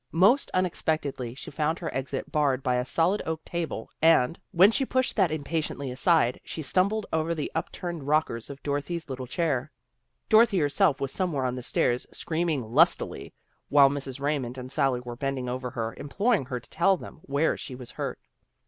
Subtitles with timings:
[0.11, 4.83] Most unexpectedly she found her exit barred by a solid oak table and, when she
[4.83, 9.29] pushed that impatiently aside, she stumbled over the up turned rockers of Dorothy's little red
[9.29, 9.71] chair.
[10.27, 13.31] Dorothy herself was somewhere on the stairs, screaming lustily,
[13.69, 14.19] while Mrs.
[14.19, 17.91] Raymond and Sally were bending over her, imploring her to tell them where she was
[17.91, 18.17] hurt.